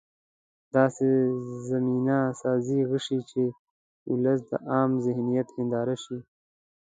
داسې 0.75 1.05
زمینه 1.69 2.17
سازي 2.41 2.79
وشي 2.91 3.19
چې 3.29 3.43
د 3.51 3.55
ولس 4.13 4.39
د 4.51 4.53
عامه 4.71 4.97
ذهنیت 5.05 5.47
هنداره 5.57 5.95
شي. 6.03 6.17